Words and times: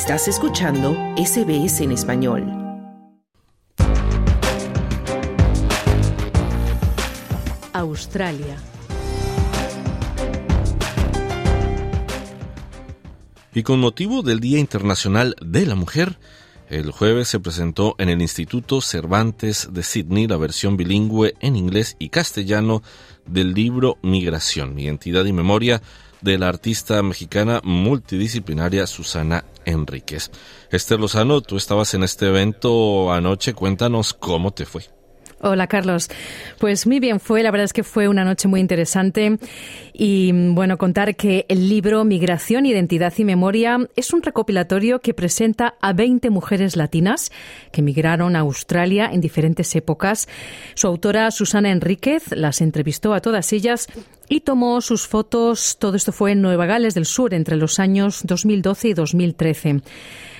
Estás 0.00 0.28
escuchando 0.28 0.96
SBS 1.16 1.80
en 1.80 1.90
español. 1.90 2.44
Australia. 7.72 8.56
Y 13.52 13.64
con 13.64 13.80
motivo 13.80 14.22
del 14.22 14.38
Día 14.38 14.60
Internacional 14.60 15.34
de 15.44 15.66
la 15.66 15.74
Mujer, 15.74 16.16
el 16.70 16.92
jueves 16.92 17.26
se 17.26 17.40
presentó 17.40 17.96
en 17.98 18.08
el 18.08 18.22
Instituto 18.22 18.80
Cervantes 18.80 19.68
de 19.72 19.82
Sydney 19.82 20.28
la 20.28 20.36
versión 20.36 20.76
bilingüe 20.76 21.34
en 21.40 21.56
inglés 21.56 21.96
y 21.98 22.10
castellano 22.10 22.84
del 23.26 23.52
libro 23.52 23.98
Migración, 24.02 24.78
Identidad 24.78 25.24
y 25.24 25.32
Memoria 25.32 25.82
de 26.20 26.38
la 26.38 26.48
artista 26.48 27.02
mexicana 27.02 27.60
multidisciplinaria 27.64 28.86
Susana 28.86 29.44
Enríquez. 29.64 30.30
Esther 30.70 31.00
Lozano, 31.00 31.40
tú 31.40 31.56
estabas 31.56 31.94
en 31.94 32.02
este 32.02 32.26
evento 32.26 33.12
anoche, 33.12 33.54
cuéntanos 33.54 34.14
cómo 34.14 34.52
te 34.52 34.66
fue. 34.66 34.84
Hola 35.40 35.68
Carlos. 35.68 36.08
Pues 36.58 36.84
muy 36.88 36.98
bien 36.98 37.20
fue, 37.20 37.44
la 37.44 37.52
verdad 37.52 37.66
es 37.66 37.72
que 37.72 37.84
fue 37.84 38.08
una 38.08 38.24
noche 38.24 38.48
muy 38.48 38.58
interesante 38.58 39.38
y 39.92 40.32
bueno, 40.32 40.78
contar 40.78 41.14
que 41.14 41.46
el 41.48 41.68
libro 41.68 42.04
Migración, 42.04 42.66
Identidad 42.66 43.12
y 43.16 43.24
Memoria 43.24 43.78
es 43.94 44.12
un 44.12 44.22
recopilatorio 44.22 44.98
que 44.98 45.14
presenta 45.14 45.76
a 45.80 45.92
20 45.92 46.30
mujeres 46.30 46.76
latinas 46.76 47.30
que 47.70 47.82
migraron 47.82 48.34
a 48.34 48.40
Australia 48.40 49.10
en 49.12 49.20
diferentes 49.20 49.76
épocas. 49.76 50.28
Su 50.74 50.88
autora 50.88 51.30
Susana 51.30 51.70
Enríquez 51.70 52.32
las 52.32 52.60
entrevistó 52.60 53.14
a 53.14 53.20
todas 53.20 53.52
ellas 53.52 53.86
y 54.28 54.40
tomó 54.40 54.80
sus 54.80 55.06
fotos. 55.06 55.76
Todo 55.78 55.96
esto 55.96 56.12
fue 56.12 56.32
en 56.32 56.42
Nueva 56.42 56.66
Gales 56.66 56.94
del 56.94 57.06
Sur 57.06 57.34
entre 57.34 57.56
los 57.56 57.78
años 57.78 58.20
2012 58.24 58.88
y 58.88 58.94
2013. 58.94 59.82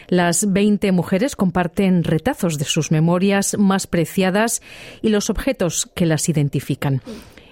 Las 0.09 0.51
20 0.53 0.93
mujeres 0.93 1.37
comparten 1.37 2.03
retazos 2.03 2.59
de 2.59 2.65
sus 2.65 2.91
memorias 2.91 3.57
más 3.59 3.87
preciadas 3.87 4.63
y 5.03 5.11
los 5.11 5.29
objetos 5.29 5.89
que 5.95 6.07
las 6.07 6.29
identifican. 6.29 7.03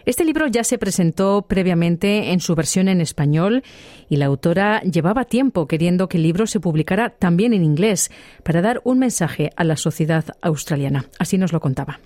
Este 0.07 0.25
libro 0.25 0.47
ya 0.47 0.63
se 0.63 0.79
presentó 0.79 1.47
previamente 1.49 2.31
en 2.31 2.39
su 2.39 2.55
versión 2.55 2.87
en 2.89 3.01
español 3.01 3.65
y 4.09 4.17
la 4.17 4.27
autora 4.27 4.81
llevaba 4.83 5.25
tiempo 5.25 5.67
queriendo 5.67 6.09
que 6.09 6.17
el 6.17 6.23
libro 6.23 6.47
se 6.47 6.61
publicara 6.61 7.11
también 7.11 7.53
en 7.53 7.65
inglés 7.65 8.13
para 8.45 8.63
dar 8.63 8.81
un 8.85 9.01
mensaje 9.01 9.51
a 9.57 9.65
la 9.65 9.77
sociedad 9.77 10.25
australiana. 10.43 11.07
Así 11.19 11.39
nos 11.39 11.53
lo 11.53 11.61
contaba. 11.61 11.99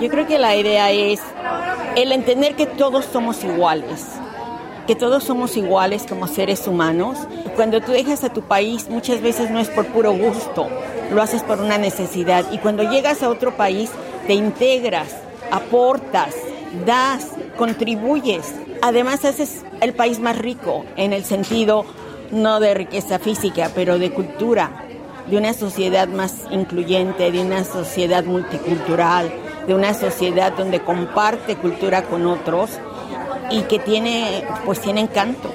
Yo 0.00 0.08
creo 0.08 0.26
que 0.26 0.38
la 0.38 0.56
idea 0.56 0.92
es 0.92 1.20
el 1.96 2.12
entender 2.12 2.56
que 2.56 2.66
todos 2.66 3.04
somos 3.04 3.44
iguales 3.44 4.04
que 4.86 4.94
todos 4.94 5.24
somos 5.24 5.56
iguales 5.56 6.04
como 6.08 6.26
seres 6.26 6.66
humanos. 6.66 7.18
Cuando 7.56 7.80
tú 7.80 7.92
dejas 7.92 8.24
a 8.24 8.32
tu 8.32 8.42
país, 8.42 8.88
muchas 8.88 9.20
veces 9.22 9.50
no 9.50 9.58
es 9.60 9.68
por 9.68 9.86
puro 9.86 10.12
gusto, 10.12 10.68
lo 11.12 11.22
haces 11.22 11.42
por 11.42 11.60
una 11.60 11.78
necesidad. 11.78 12.44
Y 12.52 12.58
cuando 12.58 12.82
llegas 12.82 13.22
a 13.22 13.28
otro 13.28 13.56
país, 13.56 13.90
te 14.26 14.34
integras, 14.34 15.08
aportas, 15.50 16.34
das, 16.84 17.28
contribuyes. 17.56 18.54
Además, 18.82 19.24
haces 19.24 19.64
el 19.80 19.94
país 19.94 20.20
más 20.20 20.36
rico 20.36 20.84
en 20.96 21.12
el 21.12 21.24
sentido 21.24 21.84
no 22.30 22.60
de 22.60 22.74
riqueza 22.74 23.18
física, 23.18 23.70
pero 23.74 23.98
de 23.98 24.10
cultura, 24.10 24.84
de 25.30 25.36
una 25.36 25.54
sociedad 25.54 26.08
más 26.08 26.42
incluyente, 26.50 27.30
de 27.30 27.40
una 27.40 27.64
sociedad 27.64 28.24
multicultural, 28.24 29.32
de 29.66 29.74
una 29.74 29.94
sociedad 29.94 30.52
donde 30.52 30.80
comparte 30.80 31.56
cultura 31.56 32.02
con 32.02 32.26
otros 32.26 32.70
y 33.50 33.62
que 33.62 33.78
tiene, 33.78 34.44
pues 34.64 34.80
tiene 34.80 35.00
encanto. 35.00 35.50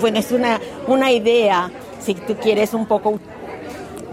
Bueno, 0.00 0.18
es 0.18 0.32
una, 0.32 0.60
una 0.86 1.12
idea, 1.12 1.70
si 2.00 2.14
tú 2.14 2.34
quieres, 2.36 2.74
un 2.74 2.86
poco 2.86 3.20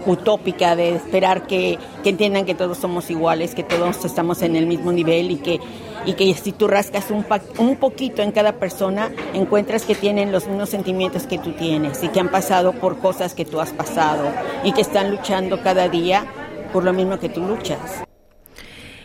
utópica 0.06 0.76
de 0.76 0.96
esperar 0.96 1.46
que, 1.46 1.78
entiendan 2.04 2.44
que 2.44 2.54
todos 2.54 2.78
somos 2.78 3.10
iguales, 3.10 3.54
que 3.54 3.62
todos 3.62 4.04
estamos 4.04 4.42
en 4.42 4.56
el 4.56 4.66
mismo 4.66 4.92
nivel 4.92 5.30
y 5.30 5.36
que, 5.36 5.60
y 6.04 6.14
que 6.14 6.32
si 6.34 6.52
tú 6.52 6.68
rascas 6.68 7.10
un, 7.10 7.24
un 7.58 7.76
poquito 7.76 8.22
en 8.22 8.32
cada 8.32 8.54
persona, 8.54 9.10
encuentras 9.34 9.84
que 9.84 9.94
tienen 9.94 10.32
los 10.32 10.46
mismos 10.46 10.70
sentimientos 10.70 11.26
que 11.26 11.38
tú 11.38 11.52
tienes 11.52 12.02
y 12.02 12.08
que 12.08 12.20
han 12.20 12.30
pasado 12.30 12.72
por 12.72 12.98
cosas 12.98 13.34
que 13.34 13.44
tú 13.44 13.60
has 13.60 13.72
pasado 13.72 14.24
y 14.64 14.72
que 14.72 14.80
están 14.80 15.10
luchando 15.10 15.62
cada 15.62 15.88
día 15.88 16.24
por 16.72 16.84
lo 16.84 16.92
mismo 16.92 17.18
que 17.18 17.28
tú 17.28 17.40
luchas. 17.40 18.02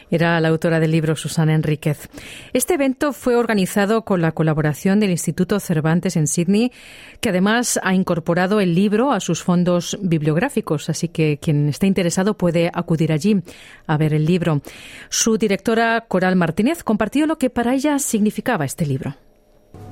Era 0.10 0.40
la 0.40 0.48
autora 0.48 0.80
del 0.80 0.92
libro 0.92 1.16
Susana 1.16 1.54
Enríquez. 1.54 2.10
Este 2.54 2.76
evento 2.76 3.14
fue 3.14 3.36
organizado 3.36 4.04
con 4.04 4.22
la 4.22 4.32
colaboración 4.32 5.00
del 5.00 5.12
Instituto 5.12 5.60
Cervantes 5.60 6.16
en 6.16 6.28
Sydney, 6.28 6.72
que 7.20 7.30
además 7.30 7.80
ha 7.84 7.94
incorporado 7.94 8.60
el 8.60 8.74
libro 8.74 9.12
a 9.12 9.20
sus 9.20 9.44
fondos 9.44 9.98
bibliográficos, 10.02 10.90
así 10.90 11.10
que 11.10 11.40
quien 11.42 11.68
esté 11.70 11.88
interesado 11.88 12.38
puede 12.38 12.72
acudir 12.74 13.12
allí 13.12 13.42
a 13.86 13.98
ver 13.98 14.14
el 14.14 14.26
libro. 14.26 14.62
Su 15.10 15.38
directora, 15.38 16.06
Coral 16.08 16.36
Martínez, 16.36 16.84
compartió 16.84 17.28
lo 17.28 17.38
que 17.38 17.50
para 17.50 17.74
ella 17.74 18.00
significaba 18.00 18.66
este 18.66 18.86
libro. 18.86 19.16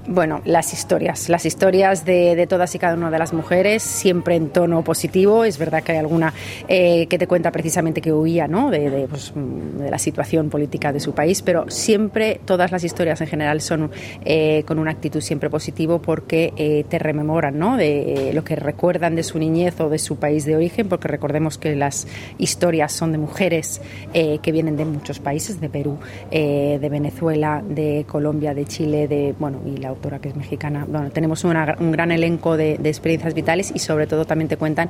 Bueno, 0.07 0.41
las 0.45 0.71
historias, 0.71 1.29
las 1.29 1.47
historias 1.47 2.05
de, 2.05 2.45
todas 2.47 2.75
y 2.75 2.79
cada 2.79 2.93
una 2.93 3.09
de 3.09 3.17
las 3.17 3.33
mujeres, 3.33 3.81
siempre 3.81 4.35
en 4.35 4.49
tono 4.49 4.83
positivo. 4.83 5.45
Es 5.45 5.57
verdad 5.57 5.81
que 5.81 5.93
hay 5.93 5.97
alguna 5.97 6.31
eh, 6.67 7.07
que 7.07 7.17
te 7.17 7.25
cuenta 7.25 7.51
precisamente 7.51 8.01
que 8.01 8.13
huía 8.13 8.47
¿no? 8.47 8.69
Pues, 9.09 9.33
de, 9.33 9.89
la 9.89 9.97
situación 9.97 10.51
política 10.51 10.93
de 10.93 10.99
su 10.99 11.13
país, 11.13 11.41
pero 11.41 11.71
siempre 11.71 12.39
todas 12.45 12.71
las 12.71 12.83
historias 12.83 13.19
en 13.21 13.27
general 13.27 13.61
son 13.61 13.89
eh, 14.23 14.61
con 14.67 14.77
una 14.77 14.91
actitud 14.91 15.21
siempre 15.21 15.49
positivo 15.49 15.99
porque 15.99 16.53
eh, 16.55 16.85
te 16.87 16.99
rememoran 16.99 17.57
¿no? 17.57 17.75
de 17.75 18.29
lo 18.31 18.43
que 18.43 18.55
recuerdan 18.55 19.15
de 19.15 19.23
su 19.23 19.39
niñez 19.39 19.79
o 19.79 19.89
de 19.89 19.97
su 19.97 20.17
país 20.17 20.45
de 20.45 20.55
origen, 20.55 20.87
porque 20.87 21.07
recordemos 21.07 21.57
que 21.57 21.75
las 21.75 22.07
historias 22.37 22.91
son 22.91 23.11
de 23.11 23.17
mujeres 23.17 23.81
que 24.13 24.51
vienen 24.51 24.77
de 24.77 24.85
muchos 24.85 25.19
países, 25.19 25.59
de 25.59 25.69
Perú, 25.69 25.97
de 26.31 26.87
Venezuela, 26.89 27.63
de 27.67 28.05
Colombia, 28.07 28.53
de 28.53 28.65
Chile, 28.65 29.07
de 29.07 29.33
bueno 29.37 29.59
y 29.65 29.77
la 29.77 29.94
autora 29.95 30.19
que 30.19 30.29
es 30.29 30.35
mexicana. 30.35 30.85
Bueno, 30.87 31.09
tenemos 31.09 31.43
un 31.43 31.91
gran 31.91 32.11
elenco 32.11 32.57
de, 32.57 32.77
de 32.77 32.89
experiencias 32.89 33.33
vitales 33.33 33.71
y 33.73 33.79
sobre 33.79 34.07
todo 34.07 34.25
también 34.25 34.47
te 34.47 34.57
cuentan 34.57 34.89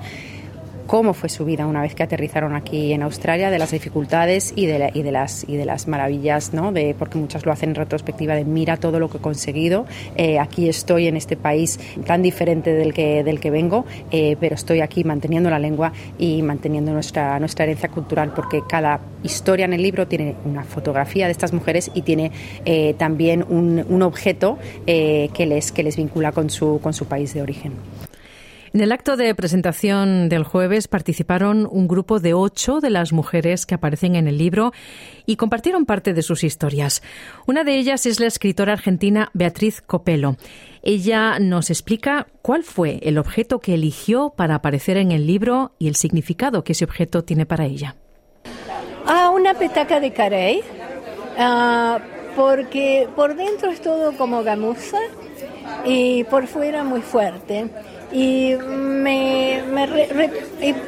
cómo 0.88 1.13
fue 1.13 1.29
su 1.29 1.46
vida 1.46 1.66
una 1.66 1.81
vez 1.81 1.96
que 1.96 2.03
aterrizaron 2.03 2.56
aquí 2.56 2.94
en 2.94 3.03
Australia, 3.03 3.50
de 3.50 3.59
las 3.59 3.72
dificultades 3.72 4.53
y 4.56 4.66
de, 4.66 4.91
y 4.94 5.01
de, 5.01 5.12
las, 5.12 5.46
y 5.47 5.56
de 5.56 5.66
las 5.66 5.88
maravillas, 5.88 6.53
¿no? 6.53 6.72
de, 6.72 6.96
porque 6.97 7.18
muchas 7.18 7.46
lo 7.46 7.51
hacen 7.51 7.69
en 7.69 7.75
retrospectiva 7.75 8.35
de 8.35 8.46
mira 8.46 8.78
todo 8.78 9.00
lo 9.00 9.09
que 9.09 9.18
he 9.18 9.22
conseguido, 9.22 9.85
eh, 10.16 10.40
aquí 10.40 10.69
estoy 10.69 11.07
en 11.07 11.18
este 11.18 11.38
país 11.38 11.79
tan 12.06 12.22
diferente 12.22 12.73
del 12.73 12.94
que, 12.94 13.23
del 13.23 13.40
que 13.40 13.51
vengo, 13.51 13.85
eh, 14.12 14.38
pero 14.40 14.56
estoy 14.56 14.81
aquí 14.81 15.03
manteniendo 15.03 15.50
la 15.50 15.59
lengua 15.59 15.91
y 16.18 16.41
manteniendo 16.41 16.94
nuestra, 16.94 17.40
nuestra 17.40 17.66
herencia 17.66 17.90
cultural, 17.90 18.31
porque 18.35 18.62
cada 18.67 19.00
historia 19.23 19.66
en 19.66 19.73
el 19.73 19.81
libro 19.81 20.07
tiene 20.07 20.35
una 20.46 20.63
fotografía 20.63 21.25
de 21.25 21.31
estas 21.31 21.53
mujeres 21.53 21.91
y 21.94 22.02
tiene 22.03 22.31
eh, 22.66 22.94
también 22.97 23.46
un, 23.47 23.84
un 23.90 24.02
objeto 24.02 24.57
que, 24.85 25.46
les, 25.47 25.72
que 25.72 25.84
les 25.84 25.97
vincula 25.97 26.31
con 26.31 26.50
su, 26.50 26.79
con 26.81 26.94
su 26.94 27.06
país 27.06 27.34
de 27.34 27.41
origen. 27.41 27.73
En 28.75 28.81
el 28.81 28.91
acto 28.91 29.16
de 29.16 29.34
presentación 29.34 30.28
del 30.28 30.44
jueves 30.44 30.90
participaron 30.90 31.66
un 31.72 31.88
grupo 31.88 32.19
de 32.19 32.34
ocho 32.34 32.81
de 32.81 32.90
las 32.90 33.13
mujeres 33.13 33.66
que 33.66 33.74
aparecen 33.74 34.18
en 34.18 34.28
el 34.28 34.38
libro 34.38 34.74
y 35.25 35.38
compartieron 35.38 35.86
parte 35.86 36.13
de 36.13 36.22
sus 36.22 36.44
historias. 36.44 37.02
Una 37.47 37.64
de 37.64 37.78
ellas 37.78 38.06
es 38.06 38.19
la 38.19 38.28
escritora 38.28 38.74
argentina 38.74 39.30
Beatriz 39.34 39.80
Copelo. 39.80 40.35
Ella 40.84 41.40
nos 41.40 41.69
explica 41.69 42.28
cuál 42.41 42.66
fue 42.66 43.00
el 43.03 43.18
objeto 43.18 43.59
que 43.59 43.75
eligió 43.75 44.34
para 44.35 44.56
aparecer 44.56 44.97
en 44.97 45.14
el 45.14 45.25
libro 45.25 45.72
y 45.80 45.88
el 45.88 45.96
significado 45.96 46.66
que 46.66 46.74
ese 46.74 46.84
objeto 46.84 47.24
tiene 47.24 47.46
para 47.46 47.64
ella. 47.64 47.96
Ah, 49.06 49.31
una 49.34 49.53
petaca 49.53 50.02
de 50.02 50.12
carey, 50.12 50.59
ah, 51.38 52.00
porque 52.35 53.08
por 53.16 53.38
dentro 53.38 53.72
es 53.72 53.80
todo 53.80 54.12
como 54.18 54.44
gamuza 54.44 55.00
y 55.85 56.26
por 56.26 56.47
fuera 56.47 56.84
muy 56.84 57.00
fuerte 57.02 57.70
y 58.16 58.56
me, 58.56 59.62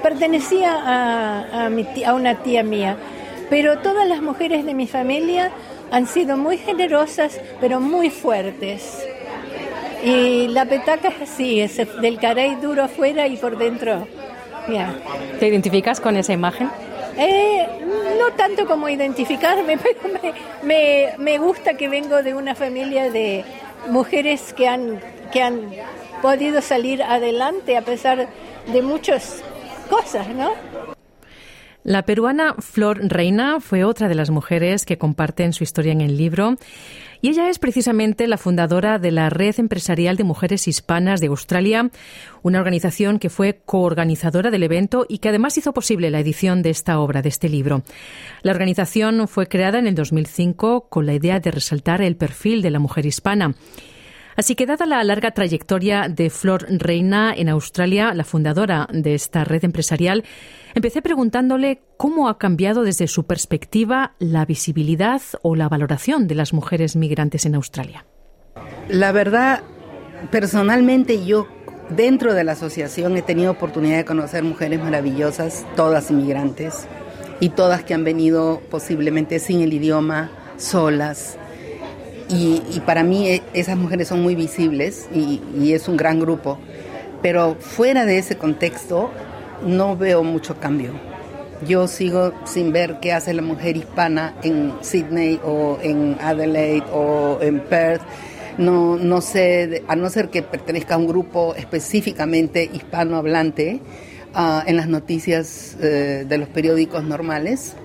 pertenecía 0.01 0.73
a, 0.73 1.65
a, 1.65 1.69
mi 1.69 1.85
a 2.05 2.13
una 2.13 2.35
tía 2.35 2.63
mía. 2.63 2.95
Pero 3.49 3.79
todas 3.79 4.07
las 4.07 4.21
mujeres 4.21 4.65
de 4.65 4.73
mi 4.73 4.87
familia 4.87 5.51
han 5.91 6.07
sido 6.07 6.37
muy 6.37 6.57
generosas, 6.57 7.39
pero 7.59 7.81
muy 7.81 8.09
fuertes. 8.09 9.05
Y 10.05 10.47
la 10.47 10.65
petaca 10.65 11.09
es 11.09 11.29
así, 11.29 11.59
es 11.59 11.77
del 12.01 12.17
carey 12.17 12.55
duro 12.55 12.85
afuera 12.85 13.27
y 13.27 13.35
por 13.35 13.57
dentro. 13.57 14.07
¿Te 15.37 15.47
identificas 15.47 15.99
con 15.99 16.15
esa 16.15 16.31
imagen? 16.31 16.69
Eh, 17.17 17.67
no 18.17 18.31
tanto 18.37 18.65
como 18.65 18.87
identificarme, 18.87 19.77
pero 19.83 19.99
me, 20.63 21.13
me, 21.17 21.37
gusta 21.39 21.73
que 21.75 21.89
vengo 21.89 22.23
de 22.23 22.35
una 22.35 22.55
familia 22.55 23.09
de 23.09 23.43
mujeres 23.89 24.53
que 24.53 24.67
han, 24.67 25.01
que 25.31 25.41
han 25.41 25.71
podido 26.21 26.61
salir 26.61 27.03
adelante 27.03 27.77
a 27.77 27.81
pesar 27.81 28.27
de 28.71 28.81
muchas 28.81 29.43
cosas, 29.89 30.27
¿no? 30.29 30.51
La 31.87 32.03
peruana 32.03 32.53
Flor 32.59 32.99
Reina 33.01 33.61
fue 33.61 33.85
otra 33.85 34.09
de 34.09 34.15
las 34.15 34.29
mujeres 34.29 34.85
que 34.85 34.97
comparten 34.97 35.53
su 35.53 35.63
historia 35.63 35.93
en 35.93 36.01
el 36.01 36.17
libro 36.17 36.57
Y 37.21 37.29
ella 37.29 37.49
es 37.49 37.59
precisamente 37.59 38.27
la 38.27 38.37
fundadora 38.37 38.99
de 38.99 39.11
la 39.11 39.29
Red 39.29 39.55
Empresarial 39.57 40.17
de 40.17 40.25
Mujeres 40.25 40.67
Hispanas 40.67 41.21
de 41.21 41.27
Australia, 41.27 41.89
una 42.43 42.59
organización 42.59 43.19
que 43.19 43.29
fue 43.29 43.61
coorganizadora 43.65 44.51
del 44.51 44.63
evento 44.63 45.05
y 45.07 45.19
que 45.19 45.29
además 45.29 45.57
hizo 45.57 45.71
posible 45.71 46.11
la 46.11 46.19
edición 46.19 46.61
de 46.61 46.71
esta 46.71 46.99
obra, 46.99 47.21
de 47.21 47.29
este 47.29 47.47
libro. 47.47 47.83
La 48.41 48.51
organización 48.51 49.25
fue 49.29 49.47
creada 49.47 49.79
en 49.79 49.87
el 49.87 49.95
2005 49.95 50.89
con 50.89 51.05
la 51.05 51.13
idea 51.13 51.39
de 51.39 51.51
resaltar 51.51 52.01
el 52.01 52.17
perfil 52.17 52.61
de 52.61 52.71
la 52.71 52.79
mujer 52.79 53.05
hispana. 53.05 53.55
Así 54.37 54.53
que, 54.53 54.67
dada 54.67 54.85
la 54.85 55.03
larga 55.03 55.31
trayectoria 55.31 56.09
de 56.09 56.29
Flor 56.29 56.67
Reina 56.69 57.33
en 57.35 57.49
Australia, 57.49 58.13
la 58.13 58.23
fundadora 58.23 58.87
de 58.93 59.15
esta 59.15 59.43
red 59.43 59.65
empresarial, 59.65 60.23
empecé 60.75 61.01
preguntándole 61.01 61.81
cómo 61.97 62.29
ha 62.29 62.37
cambiado 62.37 62.83
desde 62.83 63.07
su 63.07 63.25
perspectiva 63.25 64.13
la 64.19 64.45
visibilidad 64.45 65.23
o 65.41 65.55
la 65.55 65.67
valoración 65.67 66.27
de 66.27 66.35
las 66.35 66.53
mujeres 66.53 66.95
migrantes 66.95 67.47
en 67.47 67.55
Australia. 67.55 68.05
La 68.89 69.11
verdad, 69.11 69.63
personalmente 70.29 71.25
yo 71.25 71.47
dentro 71.89 72.35
de 72.35 72.43
la 72.43 72.51
asociación 72.51 73.17
he 73.17 73.23
tenido 73.23 73.49
oportunidad 73.51 73.97
de 73.97 74.05
conocer 74.05 74.43
mujeres 74.43 74.79
maravillosas, 74.79 75.65
todas 75.75 76.11
inmigrantes 76.11 76.87
y 77.39 77.49
todas 77.49 77.83
que 77.83 77.95
han 77.95 78.03
venido 78.03 78.61
posiblemente 78.69 79.39
sin 79.39 79.61
el 79.61 79.73
idioma, 79.73 80.29
solas, 80.57 81.39
y, 82.29 82.81
para 82.85 83.03
mí 83.03 83.27
e, 83.27 83.41
esas 83.53 83.77
mujeres 83.77 84.07
son 84.07 84.21
muy 84.21 84.35
visibles 84.35 85.07
y, 85.13 85.71
es 85.71 85.87
un 85.87 85.97
gran 85.97 86.19
grupo. 86.19 86.57
Pero 87.21 87.55
fuera 87.59 88.05
de 88.05 88.17
ese 88.17 88.37
contexto 88.37 89.09
no 89.65 89.97
veo 89.97 90.23
mucho 90.23 90.59
cambio. 90.59 90.91
Yo 91.67 91.87
sigo 91.87 92.33
sin 92.45 92.71
ver 92.71 92.99
qué 93.01 93.13
hace 93.13 93.33
la 93.33 93.41
mujer 93.41 93.77
hispana 93.77 94.35
en 94.43 94.73
Sydney 94.81 95.39
o 95.43 95.79
en 95.81 96.17
Adelaide 96.21 96.85
o 96.93 97.39
en 97.41 97.59
Perth. 97.61 98.03
No, 98.59 98.97
no 98.97 99.21
sé, 99.21 99.83
a 99.87 99.95
no 99.95 100.09
ser 100.09 100.29
que 100.29 100.43
pertenezca 100.43 100.95
a 100.95 100.97
un 100.97 101.07
grupo 101.07 101.55
específicamente 101.55 102.69
hispanohablante, 102.71 103.81
uh, 104.35 104.67
en 104.67 104.77
las 104.77 104.87
noticias 104.87 105.77
eh, 105.79 106.25
de 106.27 106.37
los 106.39 106.49
periódicos 106.49 107.03
normales, 107.03 107.75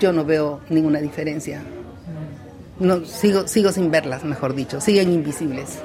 yo 0.00 0.12
no 0.12 0.24
veo 0.24 0.60
ninguna 0.70 1.00
diferencia 1.00 1.62
no, 2.78 3.04
sigo, 3.04 3.46
sigo 3.46 3.72
sin 3.72 3.90
verlas, 3.90 4.24
mejor 4.24 4.54
dicho, 4.54 4.80
siguen 4.80 5.12
invisibles. 5.12 5.78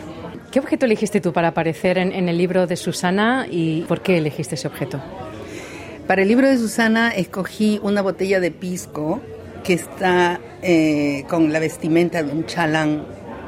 ¿Qué 0.51 0.59
objeto 0.59 0.85
elegiste 0.85 1.19
tú 1.21 1.33
para 1.33 1.49
aparecer 1.49 1.97
en, 1.97 2.29
el 2.29 2.37
libro 2.37 2.67
de 2.67 2.77
Susana 2.77 3.45
y 3.49 3.81
por 3.81 4.01
qué 4.01 4.17
elegiste 4.17 4.55
ese 4.55 4.67
objeto? 4.67 5.01
Para 6.07 6.21
el 6.21 6.29
libro 6.29 6.47
de 6.47 6.57
Susana 6.57 7.11
escogí 7.11 7.79
una 7.83 8.01
botella 8.01 8.39
de 8.39 8.51
pisco 8.51 9.19
que 9.63 9.73
está 9.73 10.39
eh, 10.61 11.25
con 11.29 11.51
la 11.51 11.59
vestimenta 11.59 12.23
de 12.23 12.31
un 12.31 12.45
chalán 12.45 13.05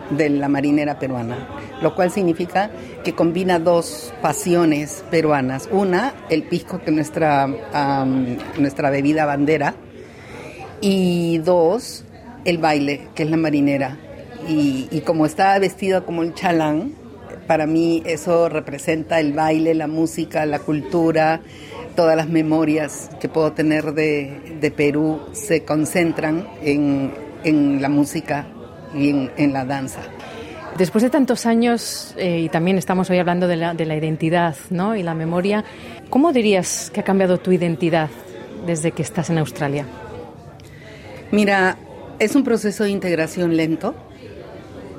de 0.10 0.30
la 0.30 0.50
marinera 0.50 1.00
peruana, 1.00 1.38
lo 1.82 1.96
cual 1.96 2.12
significa 2.12 2.70
que 3.04 3.14
combina 3.14 3.60
dos 3.60 4.14
pasiones 4.22 5.04
peruanas. 5.10 5.70
Una, 5.72 6.14
el 6.30 6.44
pisco, 6.44 6.80
que 6.80 6.90
es 6.90 6.96
nuestra, 6.96 7.48
nuestra 8.58 8.90
bebida 8.90 9.26
bandera, 9.26 9.76
y 10.82 11.38
dos, 11.40 12.06
el 12.46 12.58
baile, 12.58 13.08
que 13.16 13.24
es 13.24 13.30
la 13.30 13.38
marinera. 13.38 13.98
Y, 14.48 15.02
como 15.06 15.26
está 15.26 15.58
vestida 15.60 16.02
como 16.02 16.22
un 16.22 16.34
chalán, 16.34 16.94
para 17.48 17.68
mí 17.68 18.02
eso 18.06 18.50
representa 18.50 19.20
el 19.20 19.34
baile, 19.34 19.74
la 19.74 19.88
música, 19.88 20.46
la 20.46 20.60
cultura, 20.60 21.42
todas 21.96 22.16
las 22.16 22.30
memorias 22.30 23.10
que 23.20 23.28
puedo 23.28 23.52
tener 23.52 23.94
de, 23.94 24.74
Perú 24.76 25.20
se 25.34 25.64
concentran 25.64 26.48
en, 26.64 27.82
la 27.82 27.90
música 27.90 28.48
y 28.96 29.10
en, 29.10 29.54
la 29.54 29.66
danza. 29.66 30.02
Después 30.78 31.04
de 31.04 31.10
tantos 31.10 31.46
años, 31.46 32.16
eh, 32.18 32.40
y 32.40 32.50
también 32.50 32.78
estamos 32.78 33.10
hoy 33.10 33.18
hablando 33.18 33.48
de 33.48 33.58
la, 33.58 33.74
de 33.74 33.86
la 33.86 33.98
identidad 33.98 34.56
¿no? 34.70 34.96
y 34.96 35.04
la 35.04 35.14
memoria, 35.14 35.66
¿cómo 36.10 36.32
dirías 36.32 36.90
que 36.94 37.02
ha 37.02 37.04
cambiado 37.04 37.38
tu 37.40 37.52
identidad 37.52 38.10
desde 38.66 38.92
que 38.92 39.02
estás 39.02 39.30
en 39.30 39.40
Australia? 39.40 39.86
Mira, 41.32 41.78
es 42.20 42.36
un 42.36 42.44
proceso 42.44 42.84
de 42.84 42.92
integración 42.92 43.56
lento, 43.56 43.96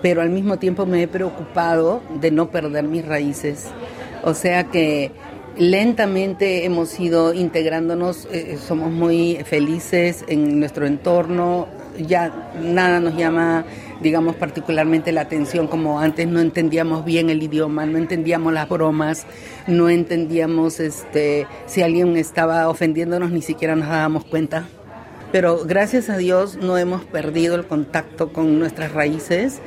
pero 0.02 0.22
al 0.22 0.30
mismo 0.30 0.58
tiempo 0.58 0.86
me 0.86 1.02
he 1.02 1.08
preocupado 1.08 2.02
de 2.20 2.30
no 2.30 2.50
perder 2.50 2.84
mis 2.84 3.04
raíces. 3.04 3.66
O 4.24 4.34
sea 4.34 4.64
que 4.64 5.12
lentamente 5.56 6.64
hemos 6.64 6.98
ido 6.98 7.34
integrándonos, 7.34 8.26
eh, 8.32 8.58
somos 8.58 8.90
muy 8.90 9.38
felices 9.44 10.24
en 10.28 10.58
nuestro 10.58 10.86
entorno, 10.86 11.68
ya 11.98 12.52
nada 12.62 13.00
nos 13.00 13.14
llama, 13.16 13.66
digamos, 14.00 14.36
particularmente 14.36 15.12
la 15.12 15.22
atención 15.22 15.66
como 15.66 16.00
antes. 16.00 16.26
No 16.26 16.40
entendíamos 16.40 17.04
bien 17.04 17.28
el 17.28 17.42
idioma, 17.42 17.84
no 17.84 17.98
entendíamos 17.98 18.54
las 18.54 18.68
bromas, 18.68 19.26
no 19.66 19.90
entendíamos 19.90 20.80
este, 20.80 21.46
si 21.66 21.82
alguien 21.82 22.16
estaba 22.16 22.68
ofendiéndonos, 22.70 23.30
ni 23.30 23.42
siquiera 23.42 23.76
nos 23.76 23.88
dábamos 23.88 24.24
cuenta 24.24 24.66
pero 25.32 25.64
gracias 25.64 26.08
a 26.08 26.16
Dios 26.16 26.56
no 26.56 26.76
hemos 26.76 27.04
perdido 27.04 27.54
el 27.54 27.66
contacto 27.66 28.32
con 28.32 28.58
nuestras 28.58 28.92
raíces 28.92 29.60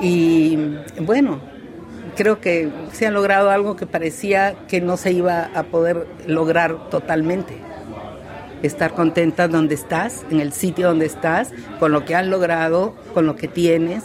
y 0.00 0.56
bueno, 1.00 1.40
creo 2.16 2.40
que 2.40 2.70
se 2.92 3.06
ha 3.06 3.10
logrado 3.10 3.50
algo 3.50 3.76
que 3.76 3.86
parecía 3.86 4.54
que 4.66 4.80
no 4.80 4.96
se 4.96 5.12
iba 5.12 5.50
a 5.54 5.64
poder 5.64 6.06
lograr 6.26 6.90
totalmente. 6.90 7.56
Estar 8.62 8.92
contenta 8.92 9.46
donde 9.46 9.76
estás, 9.76 10.24
en 10.30 10.40
el 10.40 10.52
sitio 10.52 10.88
donde 10.88 11.06
estás, 11.06 11.52
con 11.78 11.92
lo 11.92 12.04
que 12.04 12.16
has 12.16 12.26
logrado, 12.26 12.94
con 13.14 13.26
lo 13.26 13.36
que 13.36 13.46
tienes, 13.46 14.04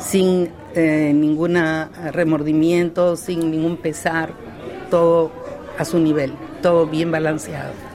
sin 0.00 0.50
eh, 0.74 1.12
ningún 1.14 1.56
remordimiento, 2.12 3.16
sin 3.16 3.50
ningún 3.50 3.76
pesar, 3.76 4.32
todo 4.90 5.30
a 5.78 5.84
su 5.84 6.00
nivel, 6.00 6.32
todo 6.62 6.86
bien 6.86 7.12
balanceado. 7.12 7.89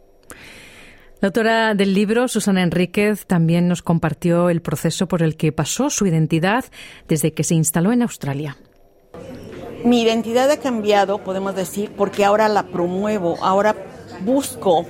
La 1.21 1.27
autora 1.27 1.75
del 1.75 1.93
libro, 1.93 2.27
Susana 2.27 2.61
Enríquez, 2.61 3.25
también 3.25 3.67
nos 3.67 3.81
compartió 3.81 4.49
el 4.49 4.61
proceso 4.61 5.07
por 5.07 5.23
el 5.23 5.37
que 5.37 5.53
pasó 5.53 5.89
su 5.89 6.05
identidad 6.05 6.65
desde 7.07 7.33
que 7.33 7.43
se 7.43 7.55
instaló 7.55 7.93
en 7.93 8.01
Australia. 8.01 8.57
Mi 9.85 10.01
identidad 10.01 10.51
ha 10.51 10.57
cambiado, 10.57 11.19
podemos 11.19 11.55
decir, 11.55 11.91
porque 11.95 12.25
ahora 12.25 12.49
la 12.49 12.63
promuevo, 12.67 13.37
ahora 13.41 13.75
busco 14.21 14.85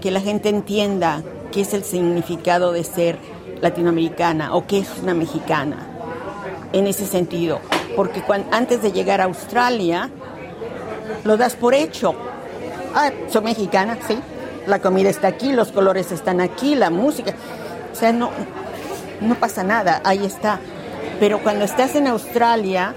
que 0.00 0.10
la 0.10 0.20
gente 0.20 0.48
entienda 0.48 1.22
qué 1.50 1.62
es 1.62 1.74
el 1.74 1.82
significado 1.82 2.72
de 2.72 2.84
ser 2.84 3.18
latinoamericana 3.60 4.54
o 4.54 4.66
qué 4.66 4.78
es 4.78 4.88
una 5.02 5.14
mexicana. 5.14 5.88
En 6.72 6.86
ese 6.86 7.06
sentido, 7.06 7.60
porque 7.96 8.22
antes 8.50 8.80
de 8.82 8.92
llegar 8.92 9.20
a 9.20 9.24
Australia, 9.24 10.10
lo 11.24 11.36
das 11.36 11.56
por 11.56 11.74
hecho. 11.74 12.14
Ah, 12.94 13.10
soy 13.28 13.42
mexicana, 13.42 13.98
sí, 14.06 14.18
la 14.66 14.78
comida 14.80 15.10
está 15.10 15.28
aquí, 15.28 15.52
los 15.52 15.72
colores 15.72 16.12
están 16.12 16.40
aquí, 16.40 16.74
la 16.74 16.90
música. 16.90 17.34
O 17.92 17.96
sea, 17.96 18.12
no, 18.12 18.30
no 19.20 19.34
pasa 19.36 19.62
nada, 19.62 20.00
ahí 20.04 20.24
está. 20.24 20.60
Pero 21.20 21.40
cuando 21.42 21.64
estás 21.64 21.94
en 21.94 22.06
Australia, 22.06 22.94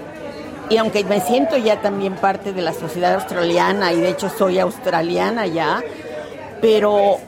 y 0.70 0.76
aunque 0.76 1.04
me 1.04 1.20
siento 1.20 1.56
ya 1.56 1.80
también 1.80 2.14
parte 2.16 2.52
de 2.52 2.62
la 2.62 2.72
sociedad 2.72 3.14
australiana, 3.14 3.92
y 3.92 4.00
de 4.00 4.10
hecho 4.10 4.28
soy 4.28 4.58
australiana 4.58 5.46
ya, 5.46 5.82
pero 6.60 7.18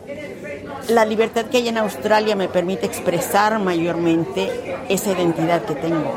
la 0.89 1.05
libertad 1.05 1.47
que 1.47 1.59
hay 1.59 1.69
en 1.69 1.79
Australia 1.79 2.35
me 2.35 2.49
permite 2.49 2.87
expresar 2.87 3.59
mayormente 3.59 4.77
esa 4.89 5.13
identidad 5.13 5.63
que 5.63 5.75
tengo. 5.75 6.13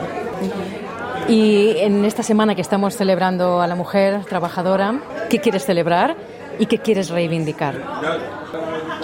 Y 1.28 1.78
en 1.78 2.04
esta 2.04 2.24
semana 2.24 2.56
que 2.56 2.62
estamos 2.62 2.96
celebrando 2.96 3.62
a 3.62 3.68
la 3.68 3.76
mujer 3.76 4.26
trabajadora, 4.26 5.00
¿qué 5.30 5.40
quieres 5.40 5.66
celebrar? 5.66 6.16
Y 6.60 6.66
qué 6.66 6.80
quieres 6.80 7.10
reivindicar? 7.10 7.76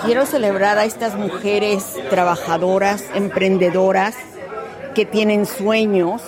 Quiero 0.05 0.25
celebrar 0.25 0.77
a 0.77 0.85
estas 0.85 1.15
mujeres 1.15 1.95
trabajadoras, 2.09 3.03
emprendedoras, 3.13 4.15
que 4.95 5.05
tienen 5.05 5.45
sueños, 5.45 6.21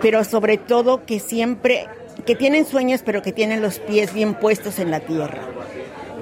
pero 0.00 0.24
sobre 0.24 0.58
todo 0.58 1.04
que 1.04 1.20
siempre, 1.20 1.88
que 2.26 2.34
tienen 2.34 2.66
sueños, 2.66 3.02
pero 3.04 3.22
que 3.22 3.32
tienen 3.32 3.62
los 3.62 3.78
pies 3.78 4.12
bien 4.12 4.34
puestos 4.34 4.78
en 4.78 4.90
la 4.90 5.00
tierra, 5.00 5.42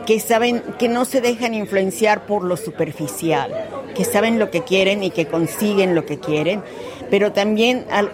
que 0.07 0.21
saben, 0.21 0.63
que 0.79 0.89
no 0.89 1.05
se 1.05 1.21
dejan 1.21 1.55
influenciar 1.55 2.27
por 2.27 2.45
lo 2.45 2.57
superficial, 2.57 3.53
que 3.95 4.05
saben 4.05 4.39
lo 4.39 4.51
que 4.51 4.63
quieren 4.63 5.03
y 5.03 5.11
que 5.11 5.27
consiguen 5.27 5.95
lo 5.95 6.07
que 6.07 6.19
quieren, 6.19 6.63
pero 7.11 7.33
también 7.33 7.85
al 7.91 8.11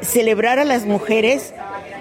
celebrar 0.00 0.58
a 0.58 0.64
las 0.64 0.86
mujeres 0.86 1.54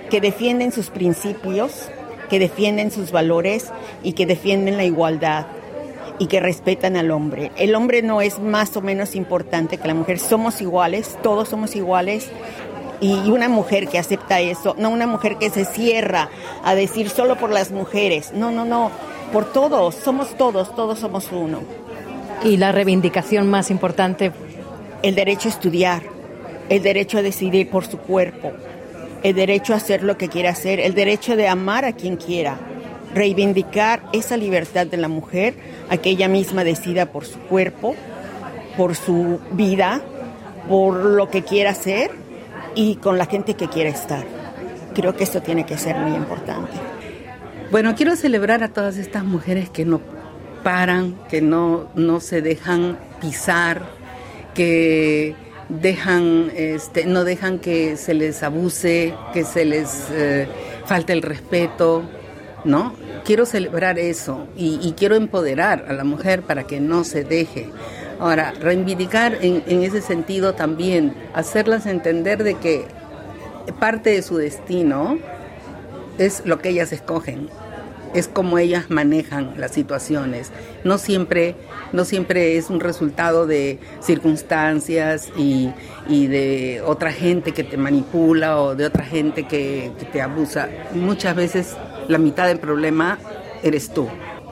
que 0.10 0.22
defienden 0.22 0.72
sus 0.72 0.90
principios, 0.90 1.90
que 2.30 2.40
defienden 2.40 2.92
sus 2.92 3.12
valores 3.12 3.72
y 4.04 4.14
que 4.14 4.26
defienden 4.26 4.78
la 4.78 4.84
igualdad 4.84 5.48
y 6.20 6.28
que 6.28 6.40
respetan 6.40 6.98
al 6.98 7.12
hombre. 7.12 7.52
El 7.58 7.76
hombre 7.76 8.02
no 8.02 8.22
es 8.22 8.40
más 8.40 8.76
o 8.76 8.82
menos 8.82 9.16
importante 9.16 9.78
que 9.78 9.88
la 9.88 9.94
mujer, 9.94 10.20
somos 10.20 10.62
iguales, 10.62 11.18
todos 11.22 11.50
somos 11.50 11.76
iguales. 11.76 12.30
Y 13.00 13.30
una 13.30 13.48
mujer 13.48 13.88
que 13.88 14.00
acepta 14.00 14.40
eso, 14.40 14.76
no 14.80 14.90
una 14.90 15.06
mujer 15.06 15.38
que 15.38 15.52
se 15.52 15.66
cierra 15.66 16.30
a 16.64 16.74
decir 16.74 17.12
solo 17.12 17.36
por 17.36 17.52
las 17.52 17.72
mujeres, 17.72 18.32
no, 18.34 18.50
no, 18.50 18.66
no, 18.66 18.90
por 19.32 19.46
todos, 19.54 19.94
somos 19.94 20.36
todos, 20.36 20.76
todos 20.76 20.98
somos 20.98 21.32
uno. 21.32 21.60
Y 22.44 22.58
la 22.58 22.72
reivindicación 22.72 23.48
más 23.48 23.70
importante 23.70 24.32
el 25.04 25.14
derecho 25.14 25.48
a 25.48 25.52
estudiar, 25.52 26.02
el 26.70 26.82
derecho 26.82 27.20
a 27.20 27.22
decidir 27.22 27.70
por 27.70 27.86
su 27.86 28.00
cuerpo, 28.00 28.52
el 29.24 29.36
derecho 29.36 29.74
a 29.74 29.78
hacer 29.78 30.04
lo 30.04 30.18
que 30.18 30.30
quiera 30.30 30.52
hacer, 30.52 30.80
el 30.80 30.94
derecho 30.94 31.36
de 31.36 31.48
amar 31.48 31.86
a 31.86 31.94
quien 31.94 32.18
quiera, 32.18 32.58
reivindicar 33.14 34.04
esa 34.14 34.38
libertad 34.38 34.88
de 34.88 34.98
la 34.98 35.08
mujer 35.08 35.56
a 35.90 35.98
que 35.98 36.10
ella 36.10 36.28
misma 36.28 36.64
decida 36.64 37.08
por 37.08 37.26
su 37.26 37.40
cuerpo, 37.40 37.96
por 38.76 38.96
su 38.96 39.40
vida, 39.52 40.02
por 40.68 40.96
lo 40.98 41.30
que 41.30 41.44
quiera 41.44 41.72
hacer 41.72 42.12
y 42.76 42.96
con 42.96 43.18
la 43.18 43.26
gente 43.26 43.56
que 43.56 43.68
quiera 43.68 43.90
estar. 43.90 44.24
Creo 44.94 45.16
que 45.16 45.24
esto 45.24 45.42
tiene 45.42 45.66
que 45.66 45.78
ser 45.78 45.96
muy 45.98 46.16
importante. 46.16 46.74
Bueno, 47.72 47.96
quiero 47.96 48.16
celebrar 48.16 48.64
a 48.64 48.70
todas 48.70 48.98
estas 48.98 49.24
mujeres 49.24 49.70
que 49.70 49.84
no 49.84 50.00
paran, 50.64 51.16
que 51.30 51.42
no, 51.42 51.90
no 51.96 52.20
se 52.20 52.42
dejan 52.42 52.98
pisar, 53.20 53.82
que 54.54 55.36
dejan, 55.70 56.52
este, 56.56 57.06
no 57.06 57.24
dejan 57.24 57.60
que 57.60 57.98
se 57.98 58.14
les 58.14 58.44
abuse, 58.44 59.14
que 59.34 59.44
se 59.44 59.66
les 59.66 60.08
eh, 60.12 60.48
falte 60.86 61.14
el 61.14 61.22
respeto, 61.22 62.04
¿no? 62.64 62.94
Quiero 63.26 63.46
celebrar 63.46 64.00
eso 64.00 64.48
y, 64.56 64.94
quiero 64.98 65.16
empoderar 65.16 65.86
a 65.90 65.94
la 65.94 66.04
mujer 66.04 66.44
para 66.44 66.64
que 66.64 66.80
no 66.80 67.04
se 67.04 67.24
deje. 67.24 67.70
Ahora, 68.20 68.54
reivindicar 68.60 69.38
en 69.42 69.84
ese 69.84 70.02
sentido 70.02 70.54
también, 70.54 71.14
hacerlas 71.34 71.86
entender 71.86 72.44
de 72.44 72.56
que 72.56 72.86
parte 73.80 74.12
de 74.12 74.22
su 74.22 74.38
destino 74.38 75.20
es 76.18 76.42
lo 76.46 76.60
que 76.60 76.70
ellas 76.70 76.94
escogen 76.94 77.50
es 78.18 78.28
como 78.28 78.58
ellas 78.58 78.90
manejan 78.90 79.54
las 79.58 79.72
situaciones. 79.72 80.52
No 80.84 80.98
siempre, 80.98 81.56
no 81.94 82.04
siempre 82.04 82.58
es 82.58 82.70
un 82.70 82.80
resultado 82.80 83.46
de 83.46 83.80
circunstancias 84.02 85.30
y, 85.38 85.72
de 86.08 86.82
otra 86.86 87.12
gente 87.12 87.52
que 87.52 87.64
te 87.64 87.78
manipula 87.78 88.60
o 88.60 88.76
de 88.76 88.86
otra 88.86 89.06
gente 89.06 89.48
que, 89.48 89.92
te 90.12 90.22
abusa. 90.22 90.68
Muchas 90.94 91.36
veces 91.36 91.76
la 92.08 92.18
mitad 92.18 92.48
del 92.48 92.60
problema 92.60 93.20
eres 93.62 93.94
tú. 93.94 94.08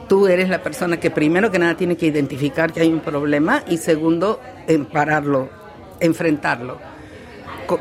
Tú 0.07 0.27
eres 0.27 0.49
la 0.49 0.61
persona 0.61 0.99
que 0.99 1.09
primero 1.09 1.49
que 1.49 1.57
nada 1.57 1.75
tiene 1.75 1.97
que 1.97 2.05
identificar 2.05 2.71
que 2.71 2.81
hay 2.81 2.89
un 2.89 2.99
problema 2.99 3.63
y 3.67 3.77
segundo, 3.77 4.39
pararlo, 4.91 5.49
enfrentarlo 5.99 6.94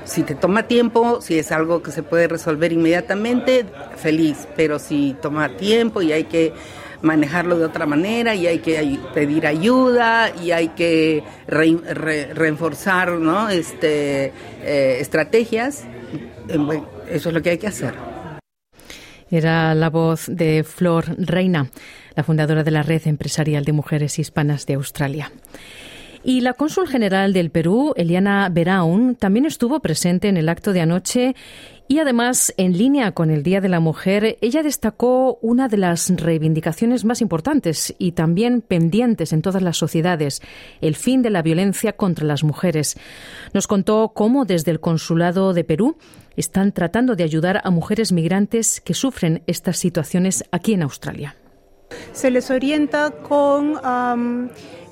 si 0.05 0.23
te 0.23 0.35
toma 0.35 0.64
tiempo, 0.64 1.21
si 1.21 1.38
es 1.38 1.53
algo 1.53 1.83
que 1.83 1.91
se 1.91 2.03
puede 2.03 2.29
resolver 2.29 2.73
inmediatamente, 2.73 3.64
feliz, 3.97 4.47
pero 4.57 4.79
si 4.79 5.17
toma 5.21 5.57
tiempo 5.57 6.03
y 6.03 6.12
hay 6.12 6.25
que 6.25 6.53
manejarlo 7.03 7.59
de 7.59 7.67
otra 7.67 7.87
manera 7.87 8.35
y 8.35 8.47
hay 8.47 8.61
que 8.61 8.99
pedir 9.12 9.47
ayuda 9.47 10.33
y 10.43 10.53
hay 10.53 10.69
que 10.69 11.23
reforzar 11.47 13.12
¿no? 13.12 13.50
este, 13.50 14.33
eh, 14.62 14.97
estrategias, 15.00 15.85
eh, 16.49 16.83
eso 17.11 17.29
es 17.29 17.35
lo 17.35 17.43
que 17.43 17.50
hay 17.50 17.59
que 17.59 17.67
hacer. 17.67 17.95
Era 19.31 19.75
la 19.75 19.91
voz 19.91 20.26
de 20.29 20.64
Flor 20.64 21.05
Reina, 21.19 21.71
la 22.14 22.23
fundadora 22.23 22.62
de 22.62 22.71
la 22.71 22.83
Red 22.83 23.03
Empresarial 23.07 23.64
de 23.64 23.73
Mujeres 23.73 24.19
Hispanas 24.19 24.64
de 24.67 24.75
Australia. 24.75 25.33
Y 26.25 26.40
la 26.40 26.54
cónsul 26.54 26.88
general 26.88 27.35
del 27.35 27.50
Perú, 27.50 27.93
Eliana 27.97 28.49
Beraun, 28.50 29.14
también 29.14 29.45
estuvo 29.45 29.81
presente 29.81 30.28
en 30.28 30.38
el 30.38 30.49
acto 30.49 30.73
de 30.73 30.81
anoche 30.81 31.35
y 31.87 31.99
además, 31.99 32.54
en 32.57 32.78
línea 32.78 33.12
con 33.12 33.31
el 33.31 33.43
Día 33.43 33.61
de 33.61 33.69
la 33.69 33.78
Mujer, 33.78 34.38
ella 34.40 34.62
destacó 34.62 35.38
una 35.43 35.69
de 35.69 35.76
las 35.76 36.09
reivindicaciones 36.09 37.04
más 37.04 37.21
importantes 37.21 37.95
y 37.99 38.12
también 38.12 38.62
pendientes 38.62 39.35
en 39.35 39.43
todas 39.43 39.62
las 39.62 39.76
sociedades, 39.76 40.40
el 40.81 40.97
fin 40.97 41.21
de 41.21 41.28
la 41.28 41.43
violencia 41.43 41.93
contra 41.93 42.25
las 42.25 42.43
mujeres. 42.43 42.97
Nos 43.52 43.66
contó 43.66 44.12
cómo 44.14 44.47
desde 44.47 44.71
el 44.71 44.81
Consulado 44.81 45.52
de 45.52 45.64
Perú 45.64 45.99
están 46.37 46.73
tratando 46.73 47.16
de 47.16 47.25
ayudar 47.25 47.61
a 47.64 47.71
mujeres 47.71 48.12
migrantes 48.12 48.81
que 48.81 48.95
sufren 48.95 49.43
estas 49.47 49.76
situaciones 49.76 50.43
aquí 50.52 50.73
en 50.73 50.83
Australia. 50.83 51.37
Se 52.12 52.31
les 52.31 52.50
orienta 52.50 53.11
con 53.11 53.78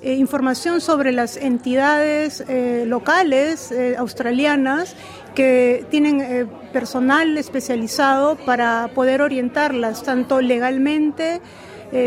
eh, 0.02 0.14
información 0.14 0.80
sobre 0.80 1.12
las 1.12 1.36
entidades 1.36 2.42
eh, 2.48 2.82
locales 2.88 3.70
eh, 3.70 3.94
australianas 3.96 4.96
que 5.36 5.86
tienen 5.90 6.50
personal 6.72 7.38
especializado 7.38 8.34
para 8.34 8.90
poder 8.94 9.22
orientarlas 9.22 10.02
tanto 10.02 10.42
legalmente, 10.42 11.40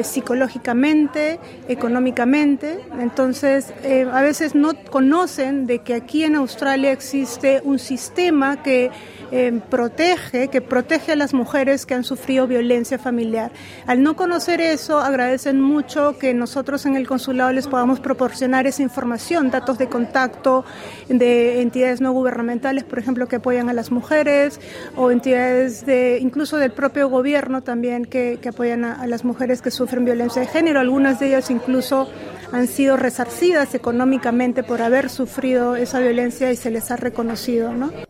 psicológicamente, 0.04 1.40
económicamente. 1.68 2.82
Entonces, 3.00 3.74
a 4.12 4.22
veces 4.22 4.54
no 4.54 4.74
conocen 4.92 5.66
de 5.66 5.80
que 5.80 5.96
aquí 5.96 6.24
en 6.24 6.36
Australia 6.36 6.92
existe 6.92 7.62
un 7.64 7.80
sistema 7.80 8.62
que 8.62 8.92
eh, 9.32 9.62
protege, 9.70 10.48
que 10.50 10.62
protege 10.62 11.14
a 11.14 11.16
las 11.16 11.34
mujeres 11.34 11.86
que 11.86 11.94
han 11.94 12.04
sufrido 12.04 12.48
violencia 12.48 12.98
familiar. 13.00 13.52
Al 13.88 14.04
no 14.04 14.16
conocer 14.16 14.62
eso, 14.62 15.00
agradecen 15.00 15.62
mucho 15.62 16.18
que 16.18 16.34
nosotros 16.34 16.86
en 16.86 16.96
el 16.96 17.08
consulado 17.08 17.52
les 17.52 17.68
podamos 17.68 18.00
proporcionar 18.00 18.68
esa 18.68 18.84
información, 18.84 19.52
datos 19.52 19.78
de 19.78 19.88
contacto 19.88 20.66
de 21.10 21.62
entidades 21.62 22.02
no 22.02 22.12
gubernamentales, 22.12 22.84
por 22.84 23.00
ejemplo, 23.00 23.28
que 23.28 23.38
apoyan 23.38 23.70
a 23.70 23.74
las 23.74 23.92
mujeres, 23.92 24.60
o 24.96 25.12
entidades 25.12 25.86
de, 25.86 26.20
incluso 26.22 26.58
del 26.58 26.72
propio 26.72 27.10
gobierno 27.10 27.62
también 27.62 28.06
que, 28.06 28.40
apoyan 28.48 28.86
a, 28.86 29.02
a 29.02 29.08
las 29.08 29.26
mujeres 29.26 29.62
que 29.62 29.72
sufren 29.72 30.06
violencia 30.06 30.42
de 30.42 30.48
género. 30.48 30.80
Algunas 30.80 31.20
de 31.20 31.28
ellas 31.28 31.50
incluso 31.50 32.08
han 32.52 32.68
sido 32.68 32.96
resarcidas 32.96 33.74
económicamente 33.76 34.64
por 34.64 34.82
haber 34.82 35.10
sufrido 35.10 35.76
esa 35.76 36.00
violencia 36.00 36.52
y 36.52 36.56
se 36.56 36.72
les 36.72 36.92
ha 36.92 36.96
reconocido, 36.96 37.74
¿no? 37.74 38.05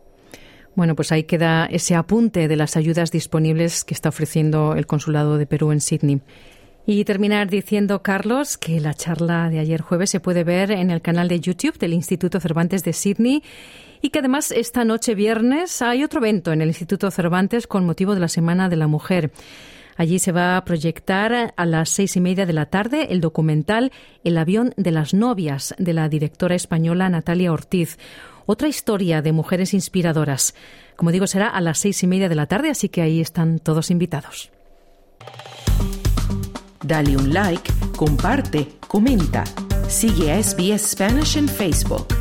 Bueno, 0.76 0.94
pues 0.94 1.10
ahí 1.10 1.24
queda 1.24 1.64
ese 1.64 1.94
apunte 1.94 2.48
de 2.48 2.56
las 2.56 2.76
ayudas 2.76 3.10
disponibles 3.10 3.82
que 3.82 3.94
está 3.94 4.10
ofreciendo 4.10 4.74
el 4.74 4.86
Consulado 4.86 5.38
de 5.38 5.46
Perú 5.46 5.72
en 5.72 5.80
Sydney. 5.80 6.20
Y 6.84 7.02
terminar 7.04 7.48
diciendo, 7.48 8.02
Carlos, 8.02 8.58
que 8.58 8.78
la 8.78 8.92
charla 8.92 9.48
de 9.48 9.58
ayer 9.58 9.80
jueves 9.80 10.10
se 10.10 10.20
puede 10.20 10.44
ver 10.44 10.70
en 10.70 10.90
el 10.90 11.00
canal 11.00 11.28
de 11.28 11.40
YouTube 11.40 11.78
del 11.78 11.94
Instituto 11.94 12.40
Cervantes 12.40 12.84
de 12.84 12.92
Sydney 12.92 13.42
y 14.02 14.10
que 14.10 14.18
además 14.18 14.52
esta 14.52 14.84
noche 14.84 15.14
viernes 15.14 15.80
hay 15.80 16.04
otro 16.04 16.20
evento 16.20 16.52
en 16.52 16.60
el 16.60 16.68
Instituto 16.68 17.10
Cervantes 17.10 17.66
con 17.66 17.86
motivo 17.86 18.14
de 18.14 18.20
la 18.20 18.28
Semana 18.28 18.68
de 18.68 18.76
la 18.76 18.86
Mujer. 18.86 19.32
Allí 19.96 20.18
se 20.18 20.32
va 20.32 20.56
a 20.56 20.64
proyectar 20.64 21.54
a 21.56 21.66
las 21.66 21.88
seis 21.88 22.16
y 22.16 22.20
media 22.20 22.46
de 22.46 22.52
la 22.52 22.66
tarde 22.66 23.08
el 23.10 23.20
documental 23.20 23.92
El 24.24 24.38
avión 24.38 24.74
de 24.76 24.90
las 24.90 25.14
novias 25.14 25.74
de 25.78 25.92
la 25.92 26.08
directora 26.08 26.54
española 26.54 27.08
Natalia 27.08 27.52
Ortiz 27.52 27.98
otra 28.46 28.68
historia 28.68 29.22
de 29.22 29.32
mujeres 29.32 29.74
inspiradoras. 29.74 30.54
Como 30.94 31.10
digo, 31.10 31.26
será 31.26 31.48
a 31.48 31.60
las 31.60 31.78
seis 31.78 32.02
y 32.02 32.06
media 32.06 32.28
de 32.28 32.36
la 32.36 32.46
tarde, 32.46 32.70
así 32.70 32.88
que 32.88 33.02
ahí 33.02 33.20
están 33.20 33.58
todos 33.58 33.90
invitados. 33.90 34.50
Dale 36.82 37.16
un 37.16 37.34
like, 37.34 37.72
comparte, 37.96 38.68
comenta. 38.86 39.44
Sigue 39.88 40.32
a 40.32 40.42
SBS 40.42 40.92
Spanish 40.92 41.36
en 41.36 41.48
Facebook. 41.48 42.15